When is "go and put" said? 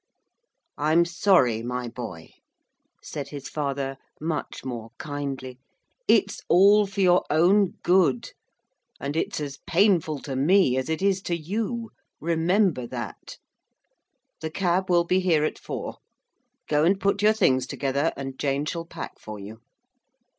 16.67-17.21